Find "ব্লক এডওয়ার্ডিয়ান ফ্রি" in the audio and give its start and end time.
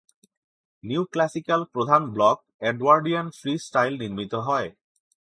2.15-3.53